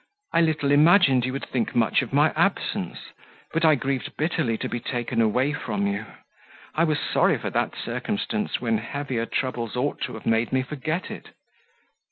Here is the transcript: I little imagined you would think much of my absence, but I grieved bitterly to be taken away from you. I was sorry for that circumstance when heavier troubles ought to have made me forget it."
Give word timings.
I 0.33 0.41
little 0.41 0.71
imagined 0.71 1.25
you 1.27 1.33
would 1.33 1.47
think 1.47 1.75
much 1.75 2.01
of 2.01 2.11
my 2.11 2.31
absence, 2.35 2.97
but 3.53 3.63
I 3.63 3.75
grieved 3.75 4.17
bitterly 4.17 4.57
to 4.57 4.67
be 4.67 4.79
taken 4.79 5.21
away 5.21 5.53
from 5.53 5.85
you. 5.85 6.07
I 6.73 6.85
was 6.85 6.97
sorry 6.99 7.37
for 7.37 7.51
that 7.51 7.75
circumstance 7.75 8.59
when 8.59 8.79
heavier 8.79 9.27
troubles 9.27 9.75
ought 9.75 10.01
to 10.05 10.15
have 10.15 10.25
made 10.25 10.51
me 10.51 10.63
forget 10.63 11.11
it." 11.11 11.29